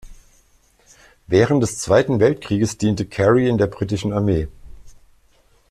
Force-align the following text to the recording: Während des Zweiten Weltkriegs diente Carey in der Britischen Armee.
Während 1.27 1.61
des 1.61 1.77
Zweiten 1.77 2.19
Weltkriegs 2.19 2.75
diente 2.79 3.05
Carey 3.05 3.47
in 3.47 3.59
der 3.59 3.67
Britischen 3.67 4.13
Armee. 4.13 4.47